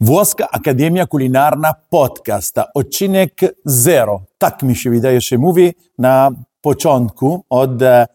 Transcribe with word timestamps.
Włoska 0.00 0.50
Akademia 0.50 1.06
Kulinarna 1.06 1.74
Podcast, 1.90 2.56
odcinek 2.74 3.40
zero. 3.64 4.22
Tak 4.38 4.62
mi 4.62 4.76
się 4.76 4.90
wydaje, 4.90 5.20
że 5.20 5.38
mówi 5.38 5.74
na 5.98 6.30
początku 6.60 7.44
od 7.50 7.82
e, 7.82 8.06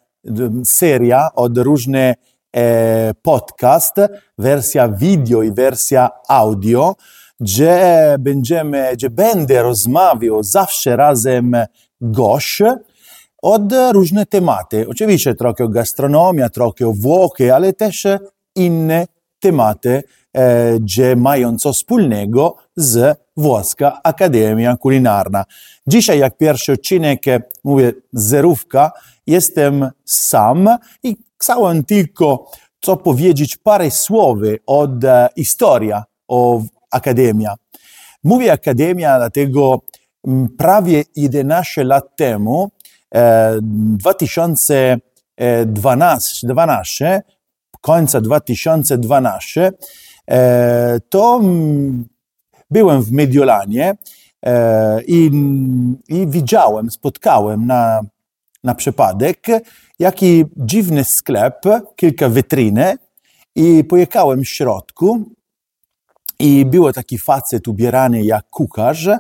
seria, 0.65 1.29
od 1.35 1.57
różne 1.57 2.15
e, 2.55 3.13
podcast, 3.21 3.95
wersja 4.37 4.89
wideo 4.89 5.43
i 5.43 5.51
wersja 5.51 6.09
audio, 6.27 6.95
gdzie 7.39 8.15
będziemy, 8.19 8.89
gdzie 8.93 9.09
będę 9.09 9.61
rozmawiał 9.61 10.43
zawsze 10.43 10.95
razem 10.95 11.55
gość 12.01 12.61
od 13.41 13.73
różne 13.91 14.25
tematy. 14.25 14.85
Oczywiście 14.89 15.35
trochę 15.35 15.63
o 15.63 15.69
gastronomia, 15.69 16.49
trochę 16.49 16.87
o 16.87 16.93
Włochy, 16.93 17.53
ale 17.53 17.73
też 17.73 18.07
inne 18.55 19.07
tematy, 19.39 20.03
gdzie 20.79 21.15
mają 21.15 21.57
co 21.57 21.73
wspólnego 21.73 22.55
z 22.75 23.17
Włoska 23.37 23.99
Akademia 24.03 24.77
Kulinarna. 24.77 25.45
Dzisiaj, 25.87 26.19
jak 26.19 26.37
pierwszy 26.37 26.71
odcinek, 26.71 27.27
e, 27.27 27.41
mówię 27.63 27.93
zerówka, 28.13 28.91
jestem 29.27 29.89
sam 30.05 30.69
i 31.03 31.17
chciałem 31.41 31.83
tylko 31.83 32.51
co 32.81 32.97
powiedzieć 32.97 33.57
parę 33.57 33.91
słów 33.91 34.39
od 34.65 35.03
e, 35.03 35.29
historia 35.35 36.03
o 36.27 36.61
Akademia. 36.91 37.55
Mówię 38.23 38.51
Akademia, 38.51 39.17
dlatego 39.17 39.81
prawie 40.57 41.03
11 41.15 41.83
lat 41.83 42.15
temu, 42.15 42.71
2012, 43.71 46.47
12, 46.47 47.21
końca 47.81 48.21
2012, 48.21 49.65
e, 49.65 49.71
to 51.09 51.41
byłem 52.71 53.01
w 53.03 53.11
Mediolanie 53.11 53.95
e, 54.45 55.01
i, 55.03 55.31
i 56.07 56.27
widziałem, 56.27 56.91
spotkałem 56.91 57.65
na, 57.65 58.01
na 58.63 58.75
przypadek 58.75 59.47
jaki 59.99 60.45
dziwny 60.57 61.03
sklep, 61.03 61.61
kilka 61.95 62.29
witryny 62.29 62.97
i 63.55 63.83
pojechałem 63.83 64.43
w 64.43 64.49
środku 64.49 65.23
i 66.39 66.65
był 66.65 66.93
taki 66.93 67.17
facet 67.17 67.67
ubierany 67.67 68.23
jak 68.23 68.49
kucharz, 68.49 69.07
E, 69.07 69.17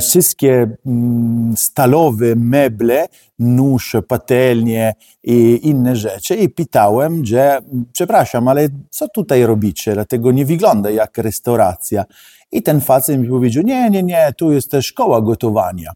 wszystkie 0.00 0.76
mm, 0.86 1.56
stalowe 1.56 2.36
meble, 2.36 3.06
nóż, 3.38 3.96
patelnie 4.08 4.94
i 5.22 5.60
inne 5.62 5.96
rzeczy 5.96 6.36
i 6.36 6.48
pytałem, 6.48 7.24
że 7.24 7.58
przepraszam, 7.92 8.48
ale 8.48 8.68
co 8.90 9.08
tutaj 9.08 9.46
robicie? 9.46 9.94
Dlatego 9.94 10.32
nie 10.32 10.46
wygląda 10.46 10.90
jak 10.90 11.18
restauracja. 11.18 12.04
I 12.52 12.62
ten 12.62 12.80
facet 12.80 13.20
mi 13.20 13.28
powiedział, 13.28 13.62
nie, 13.62 13.90
nie, 13.90 14.02
nie, 14.02 14.32
tu 14.38 14.52
jest 14.52 14.76
szkoła 14.82 15.20
gotowania. 15.20 15.92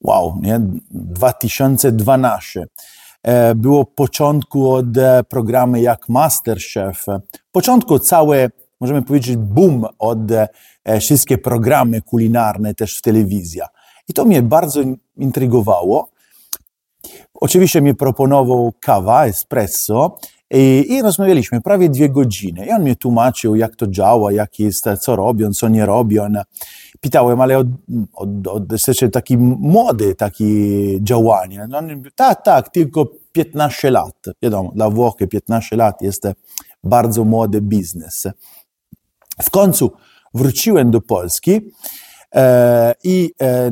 Wow, 0.00 0.38
nie? 0.42 0.60
2012. 0.90 2.66
E, 3.22 3.54
było 3.54 3.84
początku 3.84 4.72
od 4.72 4.96
e, 4.96 5.24
programu 5.24 5.76
jak 5.76 6.08
Masterchef. 6.08 7.04
Początku 7.52 7.98
całe 7.98 8.50
możemy 8.80 9.02
powiedzieć, 9.02 9.36
boom 9.36 9.86
od 9.98 10.18
e, 10.30 10.48
wszystkie 11.00 11.38
programy 11.38 12.02
kulinarne 12.02 12.74
też 12.74 12.98
w 12.98 13.02
telewizji. 13.02 13.60
I 14.08 14.12
to 14.12 14.24
mnie 14.24 14.42
bardzo 14.42 14.80
intrygowało. 15.16 16.08
Oczywiście 17.34 17.82
mi 17.82 17.94
proponował 17.94 18.72
kawa, 18.80 19.26
espresso 19.26 20.18
i, 20.50 20.86
i, 20.88 21.02
rozmawialiśmy 21.02 21.60
prawie 21.60 21.88
dwie 21.88 22.08
godziny. 22.08 22.66
I 22.66 22.70
on 22.70 22.84
mi 22.84 22.96
tłumaczył, 22.96 23.56
jak 23.56 23.76
to 23.76 23.86
działa, 23.86 24.32
jak 24.32 24.58
jest, 24.58 24.84
co 25.00 25.16
robią, 25.16 25.52
co 25.52 25.68
nie 25.68 25.86
robią. 25.86 26.28
Pytałem, 27.00 27.40
ale 27.40 27.58
od, 27.58 27.66
od, 28.14 28.46
od 28.46 28.72
jesteście 28.72 29.08
taki 29.08 29.38
młody, 29.38 30.14
takie 30.14 30.44
działanie. 31.02 31.66
No, 31.68 31.80
tak, 32.14 32.44
tak, 32.44 32.68
tylko 32.68 33.06
15 33.32 33.90
lat. 33.90 34.16
Wiadomo, 34.42 34.72
dla 34.74 34.90
Włochy 34.90 35.28
15 35.28 35.76
lat 35.76 36.02
jest 36.02 36.28
bardzo 36.84 37.24
młody 37.24 37.60
biznes. 37.60 38.26
W 39.42 39.50
końcu 39.50 39.92
wróciłem 40.34 40.90
do 40.90 41.00
Polski 41.00 41.60
e, 42.34 42.94
i 43.04 43.32
e, 43.42 43.70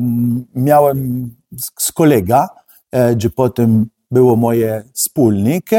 miałem 0.55 1.29
z 1.77 1.91
kolega, 1.91 2.49
e, 2.91 3.15
gdzie 3.15 3.29
potem 3.29 3.85
było 4.11 4.35
moje 4.35 4.83
wspólnik, 4.93 5.69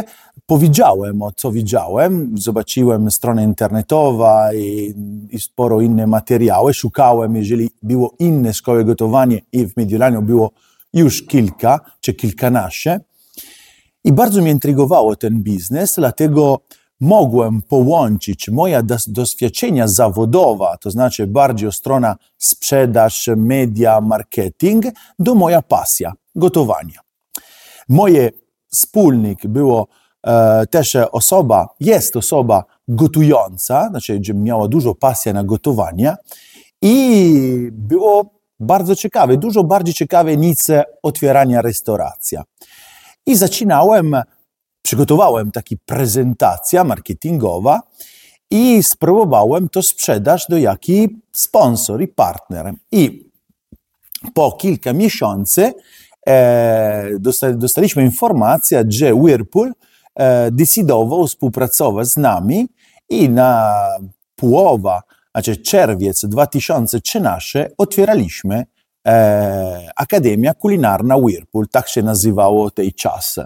powiedziałem 0.46 1.22
o 1.22 1.32
co 1.32 1.52
widziałem, 1.52 2.38
zobaczyłem 2.38 3.10
stronę 3.10 3.44
internetową 3.44 4.52
i, 4.54 4.94
i 5.30 5.40
sporo 5.40 5.80
inne 5.80 6.06
materiały, 6.06 6.74
szukałem, 6.74 7.36
jeżeli 7.36 7.70
było 7.82 8.14
inne 8.18 8.54
szkoły 8.54 8.84
gotowania 8.84 9.38
i 9.52 9.66
w 9.66 9.76
Mediolanie 9.76 10.22
było 10.22 10.50
już 10.92 11.22
kilka 11.22 11.80
czy 12.00 12.14
kilkanaście. 12.14 13.00
I 14.04 14.12
bardzo 14.12 14.42
mnie 14.42 14.50
intrygowało 14.50 15.16
ten 15.16 15.42
biznes, 15.42 15.94
dlatego 15.96 16.60
mogłem 17.00 17.62
połączyć 17.62 18.48
moje 18.48 18.82
doświadczenia 19.08 19.88
zawodowe, 19.88 20.66
to 20.80 20.90
znaczy 20.90 21.26
bardziej 21.26 21.72
strona 21.72 22.16
sprzedaż, 22.38 23.30
media, 23.36 24.00
marketing, 24.00 24.84
do 25.18 25.34
moja 25.34 25.62
pasja 25.62 26.12
gotowania. 26.34 27.00
Moje 27.88 28.30
wspólnik 28.72 29.46
było 29.46 29.86
e, 30.26 30.66
też 30.66 30.96
osoba, 30.96 31.68
jest 31.80 32.16
osoba 32.16 32.64
gotująca, 32.88 33.88
znaczy, 33.90 34.20
miała 34.34 34.68
dużo 34.68 34.94
pasji 34.94 35.32
na 35.32 35.44
gotowanie 35.44 36.16
i 36.82 37.68
było 37.72 38.40
bardzo 38.60 38.96
ciekawe, 38.96 39.36
dużo 39.36 39.64
bardziej 39.64 39.94
ciekawe 39.94 40.36
niż 40.36 40.58
otwierania 41.02 41.62
restauracja. 41.62 42.42
I 43.26 43.36
zaczynałem 43.36 44.16
przygotowałem 44.82 45.50
taki 45.50 45.78
prezentacja 45.78 46.84
marketingowa 46.84 47.80
i 48.50 48.82
spróbowałem 48.82 49.68
to 49.68 49.82
sprzedać 49.82 50.46
do 50.48 50.58
jaki 50.58 51.20
sponsor 51.32 52.02
i 52.02 52.08
partner. 52.08 52.74
I 52.92 53.30
po 54.34 54.52
kilka 54.52 54.92
miesięcy 54.92 55.72
e, 56.26 57.10
dostaliśmy 57.54 58.02
informację, 58.02 58.84
że 58.88 59.14
Whirlpool 59.14 59.72
e, 60.14 60.50
decydował 60.50 61.26
współpracować 61.26 62.08
z 62.08 62.16
nami 62.16 62.68
i 63.08 63.28
na 63.28 63.74
połowa, 64.36 65.02
znaczy 65.34 65.56
czerwiec 65.56 66.24
2013 66.24 67.70
otwieraliśmy 67.78 68.64
e, 69.06 69.90
Akademia 69.96 70.54
Kulinarna 70.54 71.16
Whirlpool, 71.16 71.68
tak 71.68 71.88
się 71.88 72.02
nazywało 72.02 72.70
tej 72.70 72.92
czas. 72.92 73.36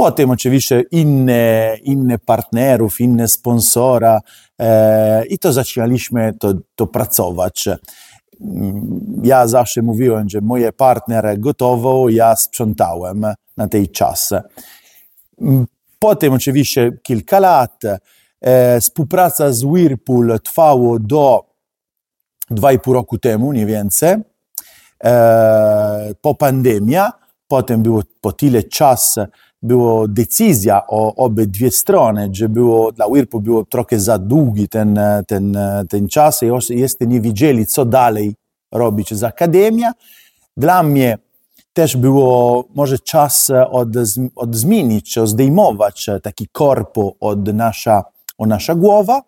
Potem 0.00 0.30
oczywiście 0.30 0.84
inne, 0.90 1.76
inne 1.82 2.18
partnerów, 2.18 3.00
inne 3.00 3.28
sponsora 3.28 4.20
e, 4.58 5.26
i 5.26 5.38
to 5.38 5.52
zaczynaliśmy 5.52 6.32
to, 6.40 6.54
to 6.74 6.86
pracować. 6.86 7.68
Ja 9.22 9.46
zawsze 9.46 9.82
mówiłem, 9.82 10.28
że 10.28 10.40
moje 10.40 10.72
partner 10.72 11.38
gotował, 11.38 12.08
ja 12.08 12.36
sprzątałem 12.36 13.26
na 13.56 13.68
tej 13.68 13.88
czas. 13.88 14.30
Potem 15.98 16.32
oczywiście 16.32 16.90
kilka 17.02 17.40
lat 17.40 17.82
e, 18.40 18.80
współpraca 18.80 19.52
z 19.52 19.64
Whirlpool 19.64 20.38
trwała 20.44 20.98
do 21.00 21.44
2,5 22.50 22.92
roku 22.92 23.18
temu, 23.18 23.50
mniej 23.50 23.66
więcej, 23.66 24.16
e, 25.04 26.14
po 26.20 26.34
pandemii. 26.34 26.96
Potem 27.48 27.82
było 27.82 28.02
po 28.20 28.32
tyle 28.32 28.62
czasu, 28.62 29.20
było 29.62 30.08
decyzja 30.08 30.86
o 30.86 31.14
obydwie 31.14 31.70
strony, 31.70 32.30
że 32.32 32.48
było, 32.48 32.92
dla 32.92 33.06
Whirlpool 33.06 33.42
było 33.42 33.64
trochę 33.64 34.00
za 34.00 34.18
długi 34.18 34.68
ten, 34.68 35.00
ten, 35.26 35.58
ten 35.88 36.08
czas 36.08 36.42
i 36.42 36.46
jeszcze 36.78 37.06
nie 37.06 37.20
wiedzieli, 37.20 37.66
co 37.66 37.84
dalej 37.84 38.34
robić 38.72 39.14
z 39.14 39.24
Akademia. 39.24 39.92
Dla 40.56 40.82
mnie 40.82 41.18
też 41.72 41.96
było 41.96 42.64
może 42.74 42.98
czas 42.98 43.50
od, 43.70 43.88
od 44.36 44.56
zmienić, 44.56 45.18
zdejmować 45.24 46.10
taki 46.22 46.48
korpo 46.52 47.14
od 47.20 47.54
nasza, 47.54 48.04
od 48.38 48.48
nasza 48.48 48.74
głowa 48.74 49.22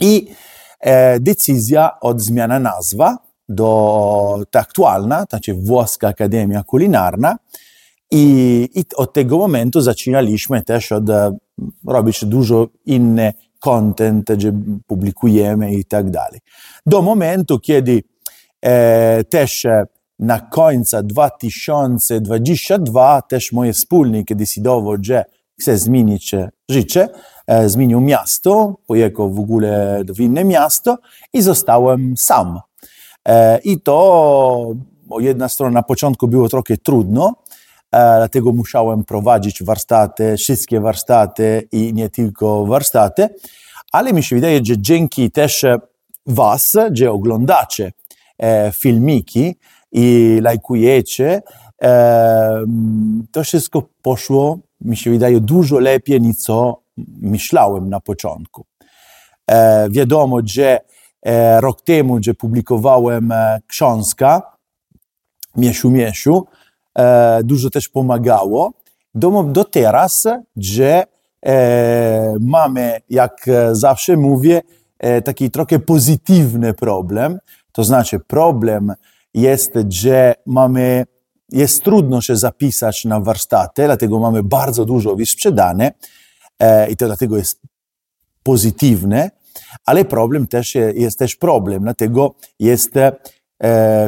i 0.00 0.34
e, 0.80 1.20
decyzja 1.20 2.00
od 2.00 2.20
zmiany 2.20 2.60
nazwa 2.60 3.18
do 3.48 4.44
ta 4.50 4.60
aktualna, 4.60 5.24
znaczy 5.30 5.54
Włoska 5.54 6.08
Akademia 6.08 6.62
Kulinarna, 6.62 7.36
i, 8.10 8.68
I 8.74 8.84
od 8.96 9.12
tego 9.12 9.38
momentu 9.38 9.80
zaczynaliśmy 9.80 10.62
też 10.62 10.92
od 10.92 11.10
e, 11.10 11.36
robić 11.86 12.24
dużo 12.24 12.68
inny 12.86 13.32
content, 13.60 14.32
gdzie 14.32 14.52
publikujemy 14.86 15.74
i 15.74 15.84
tak 15.84 16.10
dalej. 16.10 16.40
Do 16.86 17.02
momentu, 17.02 17.58
kiedy 17.58 18.02
e, 18.62 19.24
też 19.24 19.64
e, 19.64 19.84
na 20.18 20.40
końca 20.40 21.02
2022 21.02 23.22
też 23.22 23.52
mój 23.52 23.72
wspólnik 23.72 24.34
decydował, 24.34 24.96
że 25.02 25.24
chce 25.60 25.78
zmienić 25.78 26.34
życie 26.68 27.08
e, 27.46 27.68
zmienił 27.68 28.00
miasto, 28.00 28.76
pojechał 28.86 29.34
w 29.34 29.40
ogóle 29.40 30.02
w 30.08 30.20
inne 30.20 30.44
miasto 30.44 30.98
i 31.32 31.42
zostałem 31.42 32.14
sam. 32.16 32.60
I 33.64 33.80
to 33.80 34.74
jedna 35.18 35.48
strona 35.48 35.72
na 35.72 35.82
początku 35.82 36.28
było 36.28 36.48
trochę 36.48 36.76
trudno, 36.76 37.34
dlatego 37.92 38.52
musiałem 38.52 39.04
prowadzić 39.04 39.62
warsztaty, 39.62 40.36
wszystkie 40.36 40.80
warsztaty 40.80 41.68
i 41.72 41.94
nie 41.94 42.10
tylko 42.10 42.66
warsztaty, 42.66 43.28
ale 43.92 44.12
mi 44.12 44.22
się 44.22 44.36
wydaje, 44.36 44.60
że 44.64 44.78
dzięki 44.78 45.30
też 45.30 45.64
Was, 46.26 46.76
że 46.92 47.10
oglądacie 47.10 47.92
filmiki 48.72 49.56
i 49.92 50.38
lajkujecie, 50.42 51.42
to 53.32 53.44
wszystko 53.44 53.82
poszło, 54.02 54.58
mi 54.80 54.96
się 54.96 55.10
wydaje, 55.10 55.40
dużo 55.40 55.78
lepiej 55.78 56.20
niż 56.20 56.36
co 56.36 56.82
myślałem 57.20 57.88
na 57.88 58.00
początku. 58.00 58.66
E, 59.50 59.90
wiadomo, 59.90 60.40
że 60.44 60.80
e, 61.22 61.60
rok 61.60 61.82
temu, 61.82 62.18
że 62.22 62.34
publikowałem 62.34 63.32
e, 63.32 63.60
książkę 63.66 64.40
Mieszu 65.56 65.90
Mieszu, 65.90 66.46
dużo 67.44 67.70
też 67.70 67.88
pomagało. 67.88 68.72
Do, 69.14 69.42
do 69.42 69.64
teraz, 69.64 70.26
że 70.56 71.04
mamy, 72.40 73.00
jak 73.10 73.46
zawsze 73.72 74.16
mówię, 74.16 74.62
taki 75.24 75.50
trochę 75.50 75.78
pozytywny 75.78 76.74
problem. 76.74 77.38
To 77.72 77.84
znaczy, 77.84 78.18
problem 78.18 78.94
jest, 79.34 79.72
że 79.88 80.34
mamy 80.46 81.04
jest 81.52 81.84
trudno 81.84 82.20
się 82.20 82.36
zapisać 82.36 83.04
na 83.04 83.20
warsztaty, 83.20 83.84
dlatego 83.84 84.18
mamy 84.18 84.42
bardzo 84.42 84.84
dużo 84.84 85.16
wysprzedane 85.16 85.92
e, 86.58 86.90
i 86.90 86.96
to 86.96 87.06
dlatego 87.06 87.36
jest 87.36 87.60
pozytywne, 88.42 89.30
ale 89.86 90.04
problem 90.04 90.46
też 90.46 90.74
jest 90.74 91.18
też 91.18 91.36
problem, 91.36 91.82
dlatego 91.82 92.34
jest 92.60 92.96
e, 92.96 93.12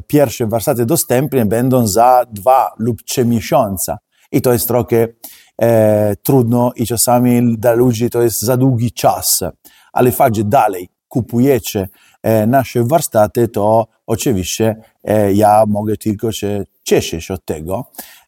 pierwsze 0.07 0.47
warsztaty 0.47 0.87
dostępne 0.87 1.47
będą 1.47 1.87
za 1.87 2.25
dwa 2.33 2.73
lub 2.79 3.03
trzy 3.03 3.25
miesiące 3.25 3.97
i 4.33 4.43
to 4.43 4.53
jest 4.53 4.69
trochę 4.69 5.09
e, 5.63 6.17
trudno 6.17 6.73
i 6.77 6.87
czasami 6.87 7.59
dla 7.59 7.73
ludzi 7.73 8.11
to 8.11 8.23
jest 8.23 8.43
za 8.43 8.57
długi 8.57 8.93
czas, 8.93 9.41
ale 9.93 10.13
fakt, 10.13 10.37
że 10.37 10.45
dalej 10.45 10.89
kupujecie 11.11 11.89
e, 12.23 12.47
nasze 12.47 12.85
warsztaty, 12.85 13.49
to 13.49 13.87
oczywiście 14.07 14.77
e, 15.05 15.33
ja 15.33 15.65
mogę 15.69 15.97
tylko 15.97 16.33
się 16.33 16.65
cieszyć 16.83 17.31
od 17.31 17.45
tego. 17.45 17.85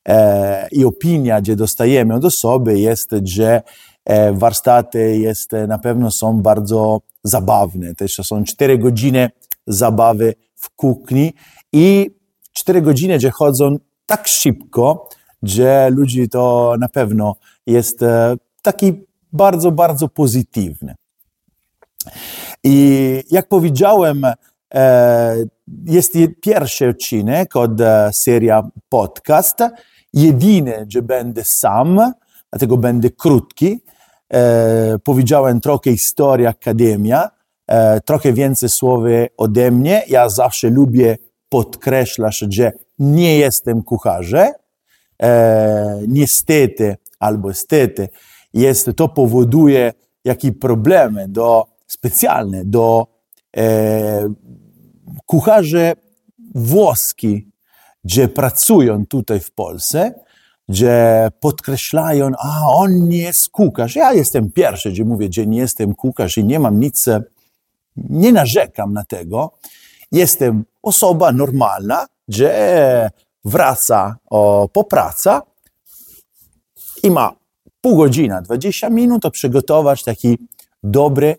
E, 0.08 0.68
I 0.72 0.84
opinia, 0.84 1.40
gdzie 1.40 1.56
dostajemy 1.56 2.14
od 2.14 2.24
osoby 2.24 2.78
jest, 2.78 3.10
że 3.24 3.62
warsztaty 4.32 5.16
jest, 5.16 5.52
na 5.68 5.78
pewno 5.78 6.10
są 6.10 6.42
bardzo 6.42 7.00
zabawne. 7.24 7.94
Też 7.94 8.14
są 8.14 8.44
4 8.44 8.78
godziny 8.78 9.30
zabawy 9.66 10.34
w 10.62 10.70
kuchni 10.70 11.32
i 11.72 12.10
4 12.52 12.82
godziny, 12.82 13.18
gdzie 13.18 13.30
chodzą 13.30 13.76
tak 14.06 14.28
szybko, 14.28 15.08
że 15.42 15.90
ludzi 15.90 16.28
to 16.28 16.74
na 16.80 16.88
pewno 16.88 17.36
jest 17.66 18.00
taki 18.62 18.92
bardzo, 19.32 19.72
bardzo 19.72 20.08
pozytywny. 20.08 20.94
I 22.64 23.24
jak 23.30 23.48
powiedziałem, 23.48 24.26
e, 24.74 25.36
jest 25.84 26.12
pierwszy 26.42 26.88
odcinek 26.88 27.56
od 27.56 27.80
e, 27.80 28.10
seria 28.12 28.68
podcast. 28.88 29.58
Jedyny, 30.12 30.86
że 30.88 31.02
będę 31.02 31.44
sam, 31.44 32.12
dlatego 32.52 32.76
będę 32.76 33.10
krótki. 33.10 33.80
E, 34.32 34.98
powiedziałem 35.04 35.60
trochę 35.60 35.90
historii 35.92 36.46
Akademia, 36.46 37.30
trochę 38.04 38.32
więcej 38.32 38.68
słów 38.68 39.04
ode 39.36 39.70
mnie. 39.70 40.02
Ja 40.08 40.28
zawsze 40.28 40.70
lubię 40.70 41.18
podkreślać, 41.48 42.44
że 42.50 42.72
nie 42.98 43.38
jestem 43.38 43.82
kucharzem. 43.82 44.52
Niestety, 46.08 46.96
albo 47.18 47.54
stety, 47.54 48.08
jest, 48.54 48.90
to 48.96 49.08
powoduje 49.08 49.92
jakieś 50.24 50.50
problemy 50.60 51.28
do 51.28 51.66
specjalne 51.86 52.64
do 52.64 53.06
e, 53.56 54.34
kucharzy 55.26 55.92
włoski, 56.54 57.50
gdzie 58.04 58.28
pracują 58.28 59.06
tutaj 59.06 59.40
w 59.40 59.50
Polsce, 59.50 60.14
gdzie 60.68 61.28
podkreślają, 61.40 62.30
a 62.38 62.66
on 62.66 63.08
nie 63.08 63.18
jest 63.18 63.48
kucharz. 63.48 63.96
Ja 63.96 64.12
jestem 64.12 64.50
pierwszy, 64.50 64.90
gdzie 64.90 65.04
mówię, 65.04 65.28
że 65.32 65.46
nie 65.46 65.58
jestem 65.58 65.94
kucharz 65.94 66.38
i 66.38 66.44
nie 66.44 66.58
mam 66.58 66.80
nic, 66.80 67.08
nie 67.96 68.32
narzekam 68.32 68.92
na 68.92 69.04
tego. 69.04 69.52
Jestem 70.12 70.64
osoba 70.82 71.32
normalna, 71.32 72.06
że 72.28 73.10
wraca 73.44 74.16
o, 74.30 74.68
po 74.72 74.84
pracy 74.84 75.30
i 77.02 77.10
ma 77.10 77.32
pół 77.80 77.96
godziny, 77.96 78.42
20 78.42 78.90
minut, 78.90 79.22
to 79.22 79.30
przygotować 79.30 80.04
taki 80.04 80.38
dobry 80.82 81.36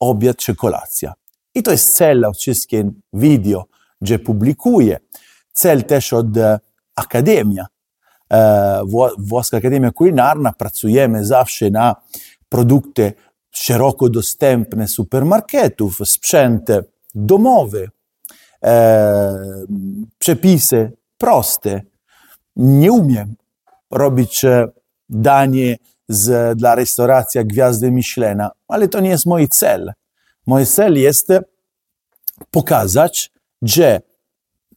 obiad 0.00 0.36
czy 0.36 0.54
kolacja. 0.54 1.14
I 1.54 1.62
to 1.62 1.70
jest 1.70 1.96
cel 1.96 2.24
wszystkich 2.38 2.84
video, 3.12 3.64
gdzie 4.00 4.18
publikuję. 4.18 4.98
Cel 5.52 5.84
też 5.84 6.12
od 6.12 6.36
e, 6.36 6.60
Akademia. 6.96 7.66
E, 8.32 8.82
Włoska 9.18 9.56
Akademia 9.56 9.90
Kulinarna 9.90 10.52
pracujemy 10.52 11.24
zawsze 11.24 11.70
na 11.70 11.96
produkty 12.48 13.12
szeroko 13.60 14.08
dostępne 14.08 14.88
supermarketów, 14.88 15.98
sprzęt 16.04 16.68
domowy, 17.14 17.90
e, 18.64 19.64
przepisy 20.18 20.92
proste. 21.18 21.80
Nie 22.56 22.92
umiem 22.92 23.34
robić 23.90 24.42
danie 25.08 25.76
z, 26.08 26.58
dla 26.58 26.74
restauracji 26.74 27.44
Gwiazdy 27.44 27.90
Michelina, 27.90 28.50
ale 28.68 28.88
to 28.88 29.00
nie 29.00 29.10
jest 29.10 29.26
mój 29.26 29.48
cel. 29.48 29.92
Mój 30.46 30.66
cel 30.66 30.98
jest 30.98 31.28
pokazać, 32.50 33.32
że 33.62 34.00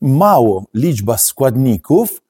mało 0.02 0.66
liczba 0.74 1.18
składników, 1.18 2.22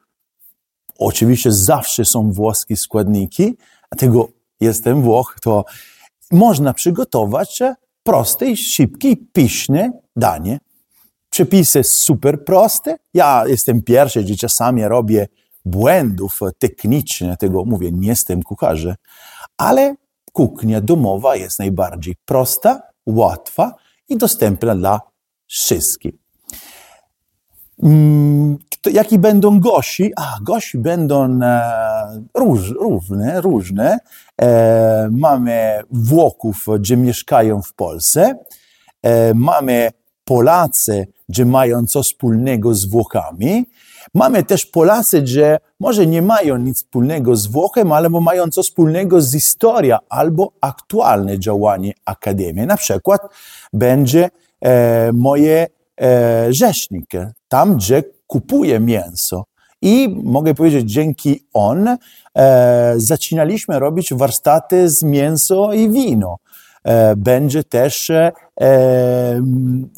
oczywiście 0.98 1.52
zawsze 1.52 2.06
są 2.06 2.32
włoskie 2.32 2.78
składniki, 2.78 3.58
dlatego 3.92 4.30
jestem 4.60 5.02
Włoch, 5.02 5.38
to 5.42 5.66
można 6.32 6.74
przygotować 6.74 7.60
proste 8.04 8.56
szybkie 8.56 9.10
i 9.10 9.18
pyszne 9.18 9.92
danie. 10.16 10.60
Przepisy 11.30 11.84
super 11.84 12.46
proste. 12.46 12.98
Ja 13.14 13.44
jestem 13.48 13.82
pierwszy, 13.82 14.28
że 14.28 14.36
czasami 14.36 14.84
robię 14.84 15.28
błędów 15.66 16.40
technicznych, 16.60 17.38
tego 17.38 17.66
mówię, 17.66 17.92
nie 17.92 18.08
jestem 18.08 18.44
kucharzem, 18.44 18.96
ale 19.58 19.96
kuchnia 20.34 20.82
domowa 20.82 21.36
jest 21.36 21.60
najbardziej 21.60 22.16
prosta, 22.26 22.82
łatwa 23.06 23.76
i 24.10 24.18
dostępna 24.18 24.76
dla 24.76 25.02
wszystkich. 25.48 26.14
Mm, 27.84 28.58
jaki 28.92 29.20
będą 29.20 29.60
gości? 29.60 30.12
A, 30.16 30.38
gości 30.42 30.78
będą 30.78 31.40
e, 31.42 32.24
róż, 32.38 32.70
różne, 32.70 33.42
różne. 33.42 34.00
E, 34.42 35.10
mamy 35.12 35.80
Włochów, 35.92 36.66
gdzie 36.80 36.98
mieszkają 36.98 37.62
w 37.62 37.74
Polsce. 37.74 38.36
E, 39.04 39.34
mamy 39.34 39.92
Polacy, 40.26 41.08
gdzie 41.30 41.46
mają 41.46 41.86
coś 41.86 42.06
wspólnego 42.06 42.74
z 42.74 42.86
Włochami. 42.86 43.66
Mamy 44.14 44.44
też 44.44 44.66
Polacy, 44.66 45.28
że 45.28 45.58
może 45.80 46.08
nie 46.08 46.22
mają 46.22 46.58
nic 46.58 46.78
wspólnego 46.78 47.36
z 47.36 47.48
Włochem, 47.48 47.92
ale 47.92 48.10
mają 48.10 48.50
coś 48.50 48.66
wspólnego 48.66 49.22
z 49.22 49.34
historią 49.34 49.98
albo 50.10 50.52
aktualne 50.62 51.40
działanie 51.40 51.94
Akademii. 52.06 52.66
Na 52.66 52.78
przykład 52.78 53.22
będzie 53.74 54.30
e, 54.62 55.12
moje 55.14 55.68
e, 56.02 56.54
rzecznik, 56.54 57.10
tam 57.54 57.76
gdzie 57.76 58.04
kupuję 58.28 58.80
mięso. 58.80 59.44
I 59.82 60.22
mogę 60.24 60.54
powiedzieć, 60.54 60.92
dzięki 60.92 61.48
on 61.54 61.98
e, 62.38 62.94
zaczynaliśmy 62.98 63.80
robić 63.80 64.14
warsztaty 64.14 64.90
z 64.90 65.04
mięso 65.04 65.74
i 65.74 65.92
wino. 65.92 66.38
E, 66.84 67.16
będzie 67.16 67.64
też 67.64 68.10
e, 68.10 68.32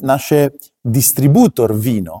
nasz 0.00 0.32
dystrybutor 0.84 1.76
wino 1.76 2.20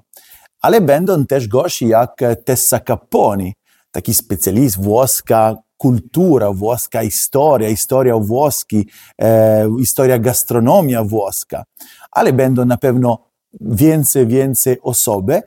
ale 0.60 0.80
będą 0.80 1.26
też 1.26 1.48
gości 1.48 1.88
jak 1.88 2.20
Tessa 2.44 2.80
Capponi, 2.80 3.54
taki 3.90 4.14
specjalist 4.14 4.82
włoska 4.82 5.54
kultura, 5.76 6.52
włoska 6.52 7.02
historia, 7.02 7.68
historia 7.68 8.18
włoski, 8.18 8.88
e, 9.20 9.68
historia 9.80 10.18
gastronomia 10.18 11.04
włoska, 11.04 11.64
ale 12.10 12.32
będą 12.32 12.64
na 12.64 12.76
pewno 12.76 13.25
więcej, 13.60 14.26
więcej 14.26 14.80
osoby. 14.82 15.42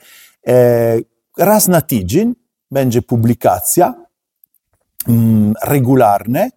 E, 0.47 0.97
raz 1.37 1.67
na 1.67 1.81
tydzień 1.81 2.35
będzie 2.71 3.01
publikacja 3.01 3.93
mm, 5.07 5.53
regularna 5.63 6.47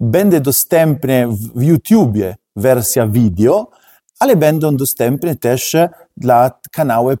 Będzie 0.00 0.40
dostępne 0.40 1.28
w 1.54 1.62
YouTubie 1.62 2.36
wersja 2.56 3.06
video, 3.06 3.70
ale 4.18 4.36
będą 4.36 4.76
dostępne 4.76 5.36
też 5.36 5.76
dla 6.16 6.50
kanały 6.72 7.18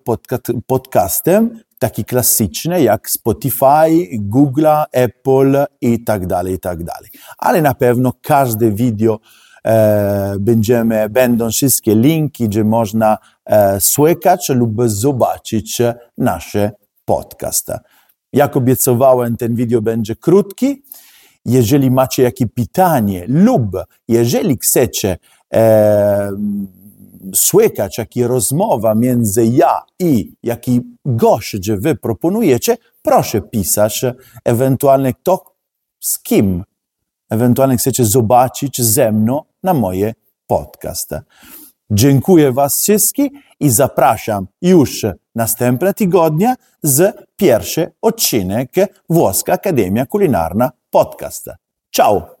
podcastem, 0.66 1.60
takie 1.78 2.04
klasyczne 2.04 2.82
jak 2.82 3.10
Spotify, 3.10 4.08
Google, 4.12 4.66
Apple 4.92 5.64
i 5.80 6.04
tak 6.04 6.26
dalej, 6.26 6.54
i 6.54 6.58
tak 6.58 6.84
dalej. 6.84 7.10
Ale 7.38 7.62
na 7.62 7.74
pewno 7.74 8.12
każde 8.22 8.70
video 8.70 9.18
będziemy, 10.40 11.08
będą 11.08 11.50
wszystkie 11.50 11.94
linki, 11.94 12.48
gdzie 12.48 12.64
można 12.64 13.18
e, 13.44 13.80
słychać 13.80 14.48
lub 14.48 14.82
zobaczyć 14.86 15.82
nasze 16.18 16.72
podcasty. 17.04 17.72
Jak 18.32 18.56
obiecowałem, 18.56 19.36
ten 19.36 19.54
video 19.54 19.82
będzie 19.82 20.16
krótki. 20.16 20.82
Jeżeli 21.44 21.90
macie 21.90 22.22
jakieś 22.22 22.48
pytanie 22.54 23.24
lub 23.28 23.76
jeżeli 24.08 24.58
chcecie 24.58 25.16
e, 25.54 26.30
słychać, 27.34 28.00
rozmowa 28.16 28.94
między 28.94 29.46
ja 29.46 29.82
i 29.98 30.32
jaki 30.42 30.80
gość, 31.04 31.64
że 31.64 31.76
wy 31.76 31.94
proponujecie, 31.94 32.76
proszę 33.02 33.40
pisać 33.40 34.04
ewentualnie 34.44 35.14
kto 35.14 35.44
z 36.00 36.18
kim 36.18 36.64
ewentualnie 37.30 37.76
chcecie 37.76 38.04
zobaczyć 38.04 38.82
ze 38.82 39.12
mną 39.12 39.42
na 39.64 39.74
moje 39.74 40.14
podcast. 40.46 41.10
Dziękuję 41.90 42.52
Was 42.52 42.82
wszystkich 42.82 43.32
i 43.60 43.70
zapraszam 43.70 44.46
już 44.62 45.06
następne 45.34 45.94
tygodnie 45.94 46.54
z 46.82 47.16
pierwszy 47.36 47.92
odcinek 48.02 48.70
Włoska 49.10 49.52
Akademia 49.52 50.06
Kulinarna 50.06 50.70
Podcast. 50.90 51.50
Ciao! 51.90 52.33